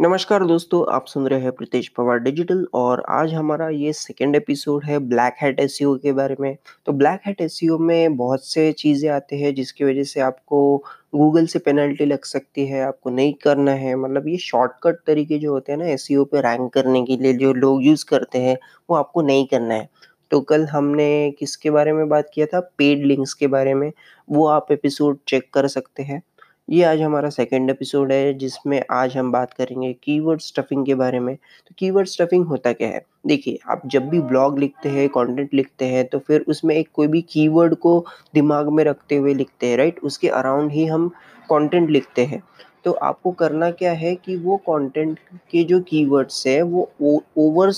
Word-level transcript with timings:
नमस्कार 0.00 0.44
दोस्तों, 0.46 0.84
आप 0.92 1.06
सुन 1.06 1.26
रहे 1.28 1.40
हैं 1.40 1.50
प्रीतेश 1.52 1.88
पवार 1.88 2.18
डिजिटल 2.18 2.66
और 2.74 3.02
आज 3.08 3.32
हमारा 3.34 3.68
ये 3.68 3.92
सेकेंड 3.92 4.36
एपिसोड 4.36 4.84
है 4.84 4.98
ब्लैक 4.98 5.34
हैट 5.42 5.60
एसईओ 5.60 5.94
के 5.96 6.12
बारे 6.12 6.36
में। 6.40 6.56
तो 6.86 6.92
ब्लैक 6.92 7.20
हैट 7.26 7.40
एसईओ 7.40 7.78
में 7.78 8.16
बहुत 8.16 8.46
से 8.46 8.72
चीज़ें 8.72 9.10
आते 9.10 9.36
हैं 9.36 9.54
जिसकी 9.54 9.84
वज़ह 9.84 10.02
से 10.02 10.20
आपको 10.20 10.76
गूगल 11.14 11.46
से 11.46 11.58
पेनल्टी 11.58 12.04
लग 12.04 12.24
सकती 12.24 12.66
है, 12.66 12.82
आपको 12.82 13.10
नहीं 13.10 13.34
करना 13.34 13.72
है। 13.72 13.94
मतलब 13.96 14.28
ये 14.28 14.36
शॉर्टकट 14.36 14.96
तरीके 15.06 15.38
जो 15.38 15.52
होते 15.52 15.72
हैं 15.72 15.78
ना 15.78 15.86
एसईओ 15.86 16.24
पे 16.24 16.40
रैंक 16.40 16.72
करने 16.72 17.04
के 17.04 17.16
लिए 17.16 17.32
जो 17.32 17.52
लोग 17.52 17.84
यूज़ 17.84 18.04
करते 18.04 18.38
हैं, 18.38 18.58
वो 18.90 18.96
आपको 18.96 19.22
नहीं 19.22 19.46
करना 19.46 19.74
है। 19.74 19.88
तो 20.30 20.40
कल 20.40 20.66
हमने 20.66 21.30
किसके 21.30 21.70
बारे 21.70 21.92
में 21.92 22.08
बात 22.08 22.30
किया 22.34 22.46
था? 22.46 22.60
पेड 22.60 23.04
लिंक्स 23.04 23.34
के 23.34 23.46
बारे 23.46 23.74
में, 23.74 23.92
वो 24.30 24.46
आप 24.46 24.72
एपिसोड 24.72 25.18
चेक 25.28 25.50
कर 25.54 25.66
सकते 25.66 26.02
हैं। 26.02 26.22
ये 26.70 26.82
आज 26.84 27.00
हमारा 27.02 27.28
सेकेंड 27.30 27.70
एपिसोड 27.70 28.12
है 28.12 28.34
जिसमें 28.34 28.82
आज 28.90 29.16
हम 29.16 29.30
बात 29.32 29.52
करेंगे 29.52 29.92
कीवर्ड 29.92 30.40
स्टफिंग 30.40 30.84
के 30.86 30.94
बारे 30.94 31.20
में। 31.20 31.34
तो 31.36 31.74
कीवर्ड 31.78 32.08
स्टफिंग 32.08 32.44
होता 32.46 32.72
क्या 32.72 32.88
है? 32.88 33.02
देखिए, 33.26 33.58
आप 33.68 33.82
जब 33.86 34.08
भी 34.08 34.20
ब्लॉग 34.20 34.58
लिखते 34.58 34.88
हैं, 34.88 35.08
कंटेंट 35.08 35.54
लिखते 35.54 35.84
हैं 35.84 36.04
तो 36.08 36.18
फिर 36.18 36.44
उसमें 36.48 36.74
एक 36.74 36.88
कोई 36.94 37.06
भी 37.06 37.22
कीवर्ड 37.22 37.74
को 37.76 38.04
दिमाग 38.34 38.68
में 38.68 38.82
रखते 38.84 39.16
हुए 39.16 39.34
लिखते 39.34 39.66
हैं, 39.66 39.76
राइट? 39.76 39.98
उसके 40.00 40.28
अराउंड 40.28 40.70
ही 40.72 40.84
हम 40.86 41.08
कंटेंट 41.50 41.90
लिखते 41.90 42.24
हैं। 42.24 42.42
तो 42.84 42.92
आपको 42.92 43.32
करना 43.32 43.70
क्या 43.72 43.92
है 43.92 44.14
कि 44.14 44.36
वो 44.36 44.56
कंटेंट 44.68 45.18
के 45.50 45.64
जो 45.64 45.80
कीवर्ड्स 45.80 46.46
है 46.46 46.60
वो 46.62 46.90
ओवर 47.38 47.72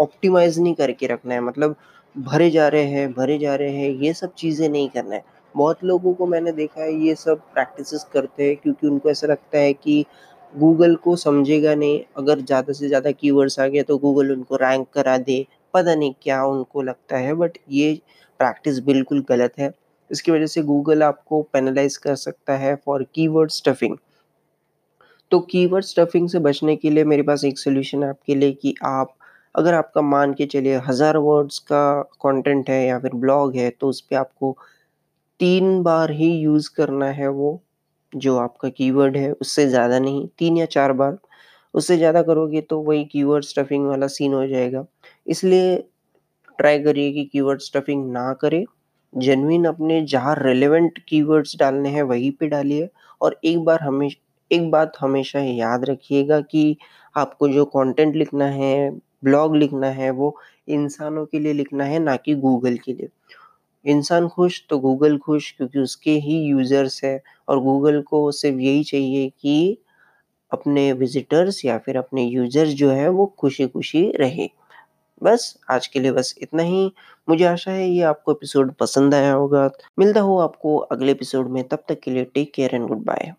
ऑप्टिमाइज़ 0.00 0.60
नहीं 0.60 0.74
करके 0.74 1.06
रखना 1.06 1.34
है 1.34 1.40
मतलब 1.40 1.76
भरे 2.14 2.50
जा 2.50 2.68
रहे 2.68 2.84
हैं, 2.84 3.12
भरे 3.12 3.38
जा 3.38 3.54
रहे 3.54 3.76
हैं, 3.76 3.90
ये 3.90 4.12
सब 4.14 4.34
चीज़ें 4.34 4.68
नहीं 4.68 4.88
करना 4.88 5.14
है। 5.14 5.24
बहुत 5.54 5.84
लोगों 5.84 6.12
को 6.14 6.26
मैंने 6.26 6.52
देखा 6.52 6.82
है 6.82 6.94
ये 6.96 7.14
सब 7.14 7.40
प्रैक्टिस 7.54 8.04
करते 8.12 8.44
हैं 8.44 8.56
क्योंकि 8.56 8.86
उनको 8.86 9.10
ऐसा 9.10 9.26
लगता 9.26 9.58
है 9.58 9.72
कि 9.74 10.04
गूगल 10.54 10.94
को 10.96 11.16
समझेगा 11.16 11.74
नहीं। 11.74 12.00
अगर 12.18 12.40
ज़्यादा 12.40 12.72
से 12.72 12.88
ज़्यादा 12.88 13.10
कीवर्ड्स 13.12 13.58
आ 13.60 13.66
गए 13.66 13.82
तो 13.82 13.98
गूगल 13.98 14.32
उनको 14.32 14.56
रैंक 14.56 14.86
करा 14.94 15.16
दे। 15.20 15.44
पता 15.74 15.94
नहीं 15.94 16.14
क्या 16.22 16.44
उनको 16.46 16.82
लगता 16.82 17.16
है 17.18 17.34
बट 17.34 17.58
ये 17.70 17.92
प्रैक्टिस 18.40 18.78
बिल्कुल 18.84 19.24
गलत 19.28 19.52
है। 19.58 19.70
इसकी 20.10 20.32
वजह 20.32 20.46
से 20.46 20.62
गूगल 20.62 21.02
आपको 21.02 21.42
पेनलाइज 21.52 21.96
कर 21.98 22.14
सकता 22.16 22.56
है 22.56 22.74
फॉर 22.76 23.06
कीवर्ड 23.14 23.50
स्टफिंग 23.50 23.96
तो 25.32 25.38
कीवर्ड 25.42 25.84
स्टफिंग 25.84 26.28
से 26.28 26.38
बचने 26.40 26.74
के 26.76 26.90
लिए 26.90 27.04
मेरे 27.04 27.22
पास 27.22 27.44
एक 27.44 27.58
सोल्यूशन 27.58 28.02
है 28.02 28.08
आपके 28.08 28.34
लिए 28.34 28.52
कि 28.52 28.74
आप, 28.84 29.14
अगर 29.54 29.74
आपका 29.74 30.00
मान 30.02 30.32
के 30.34 30.46
चलिए, 30.46 30.76
हज़ार 30.88 31.16
वर्ड्स 31.18 31.58
का 31.62 32.02
कंटेंट 32.22 32.70
है 32.70 32.84
या 32.86 32.98
फिर 32.98 33.14
ब्लॉग 33.16 33.56
है 33.56 33.70
तो 33.70 33.88
उस 33.88 34.00
पर 34.00 34.16
आपको 34.16 34.56
तीन 35.42 35.82
बार 35.82 36.10
ही 36.12 36.30
यूज़ 36.34 36.70
करना 36.76 37.06
है 37.12 37.28
वो, 37.30 37.62
जो 38.12 38.36
आपका 38.38 38.68
कीवर्ड 38.70 39.16
है, 39.16 39.30
उससे 39.32 39.66
ज़्यादा 39.68 39.98
नहीं, 39.98 40.26
तीन 40.38 40.56
या 40.56 40.66
चार 40.68 40.92
बार। 40.94 41.18
उससे 41.74 41.96
ज़्यादा 41.96 42.22
करोगे 42.22 42.60
तो 42.62 42.80
वही 42.80 43.04
कीवर्ड 43.04 43.44
स्टफिंग 43.44 43.86
वाला 43.86 44.06
सीन 44.08 44.34
हो 44.34 44.46
जाएगा। 44.48 44.84
इसलिए 45.26 45.76
ट्राई 46.58 46.78
करिए 46.82 47.12
कि 47.12 47.24
कीवर्ड 47.24 47.60
स्टफिंग 47.60 48.10
ना 48.12 48.32
करें। 48.42 48.64
जेन्युइन 49.12 49.64
अपने 49.64 50.00
जहाँ 50.06 50.34
रेलेवेंट 50.38 50.98
कीवर्ड्स 51.08 51.56
डालने 51.58 51.88
हैं, 51.88 52.02
वहीं 52.04 52.30
पे 52.32 52.48
डालिए। 52.48 52.88
और 53.20 53.40
एक 53.44 53.58
बार 53.64 53.80
हमेशा, 53.82 54.20
एक 54.50 54.70
बात 54.70 54.92
हमेशा 55.00 55.40
याद 55.40 55.84
रखिएगा 55.84 56.40
कि 56.42 56.76
आपको 57.14 57.48
जो 57.48 57.64
कंटेंट 57.66 58.16
लिखना 58.16 58.46
है 58.46 58.90
ब्लॉग 59.24 59.56
लिखना 59.56 59.86
है, 59.90 60.10
वो 60.10 60.36
इंसानों 60.70 61.26
के 61.26 61.38
लिए 61.38 61.52
लिखना 61.54 61.84
है, 61.84 61.98
ना 62.00 62.16
कि 62.16 62.34
गूगल 62.36 62.76
के 62.76 62.92
लिए। 62.94 63.08
इंसान 63.86 64.28
खुश 64.28 64.66
तो 64.70 64.78
गूगल 64.78 65.18
खुश 65.18 65.50
क्योंकि 65.52 65.78
उसके 65.78 66.10
ही 66.10 66.42
यूज़र्स 66.42 67.04
है 67.04 67.22
और 67.48 67.60
गूगल 67.60 68.02
को 68.02 68.32
सिर्फ़ 68.32 68.58
यही 68.58 68.84
चाहिए 68.84 69.32
कि 69.40 69.78
अपने 70.52 70.92
विजिटर्स 70.92 71.64
या 71.64 71.78
फिर 71.78 71.96
अपने 71.96 72.22
यूज़र्स 72.22 72.70
जो 72.70 72.90
है 72.90 73.08
वो 73.08 73.26
खुशी-खुशी 73.38 74.12
रहे। 74.16 74.48
बस, 75.22 75.58
आज 75.70 75.86
के 75.86 76.00
लिए 76.00 76.12
बस 76.12 76.34
इतना 76.42 76.62
ही। 76.62 76.92
मुझे 77.28 77.44
आशा 77.44 77.70
है 77.70 77.90
ये 77.90 78.02
आपको 78.02 78.32
एपिसोड 78.32 78.74
पसंद 78.74 79.14
आया 79.14 79.32
होगा। 79.32 79.70
मिलता 79.98 80.20
हो 80.20 80.38
आपको 80.38 80.76
अगले 80.76 81.12
एपिसोड 81.12 81.48
में 81.48 81.64
तब 81.64 81.84
तक 81.88 82.00
के 82.00 82.10
लिए 82.10 82.24
take 82.24 82.52
care 82.54 82.74
and 82.74 82.88
good 82.88 83.04
bye. 83.04 83.32